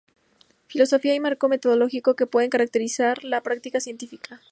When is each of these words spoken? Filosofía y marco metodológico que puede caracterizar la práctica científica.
Filosofía 0.65 1.13
y 1.13 1.19
marco 1.19 1.47
metodológico 1.47 2.15
que 2.15 2.25
puede 2.25 2.49
caracterizar 2.49 3.23
la 3.23 3.41
práctica 3.41 3.79
científica. 3.79 4.41